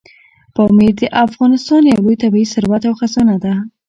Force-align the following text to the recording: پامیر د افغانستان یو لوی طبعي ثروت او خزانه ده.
پامیر 0.55 0.93
د 0.99 1.01
افغانستان 1.25 1.81
یو 1.85 1.99
لوی 2.03 2.15
طبعي 2.23 2.45
ثروت 2.53 2.83
او 2.89 2.93
خزانه 2.99 3.35
ده. 3.43 3.53